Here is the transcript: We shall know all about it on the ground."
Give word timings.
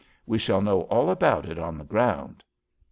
We 0.25 0.39
shall 0.39 0.63
know 0.63 0.81
all 0.89 1.11
about 1.11 1.47
it 1.47 1.59
on 1.59 1.77
the 1.77 1.83
ground." 1.83 2.43